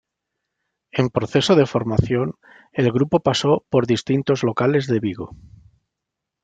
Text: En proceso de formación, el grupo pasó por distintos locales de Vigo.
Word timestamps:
En 1.01 1.05
proceso 1.15 1.53
de 1.55 1.67
formación, 1.67 2.33
el 2.73 2.91
grupo 2.91 3.19
pasó 3.19 3.67
por 3.69 3.85
distintos 3.85 4.41
locales 4.41 4.87
de 4.87 4.99
Vigo. 4.99 5.35